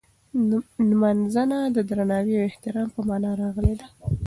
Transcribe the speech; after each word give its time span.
نمځنه 0.89 1.59
د 1.75 1.77
درناوي 1.89 2.33
او 2.39 2.47
احترام 2.49 2.87
په 2.95 3.01
مانا 3.07 3.31
راغلې 3.41 3.73
ده. 3.79 3.87